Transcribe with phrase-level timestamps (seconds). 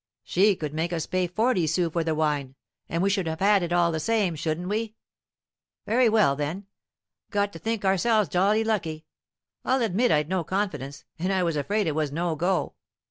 [0.23, 2.55] She could make us pay forty sous for the wine,
[2.89, 4.95] and we should have had it all the same, shouldn't we?
[5.85, 6.65] Very well, then,
[7.29, 9.05] got to think ourselves jolly lucky.
[9.63, 12.73] I'll admit I'd no confidence, and I was afraid it was no go."